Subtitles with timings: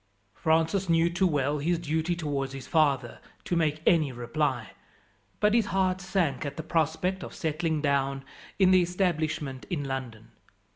[0.33, 4.71] Francis knew too well his duty towards his father to make any reply,
[5.39, 8.25] but his heart sank at the prospect of settling down
[8.57, 10.31] in the establishment in London.